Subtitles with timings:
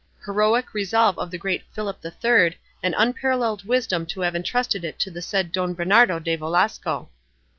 [0.25, 4.97] Heroic resolve of the great Philip the Third, and unparalleled wisdom to have entrusted it
[5.01, 7.11] to the said Don Bernardino de Velasco!"